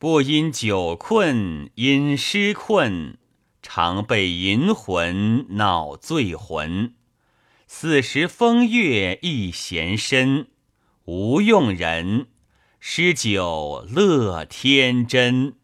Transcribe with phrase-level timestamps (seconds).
[0.00, 3.16] 不因酒困，因诗困，
[3.60, 6.94] 常被淫魂恼醉魂。
[7.66, 10.46] 四时风月一闲身，
[11.06, 12.28] 无用人，
[12.78, 15.57] 诗酒乐天真。